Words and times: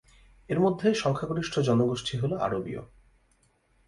এর 0.49 0.59
মধ্যে 0.59 0.87
সংখ্যাগরিষ্ঠ 0.93 1.53
জনগোষ্ঠী 1.59 2.15
হলো 2.17 2.35
আরবীয়। 2.37 2.81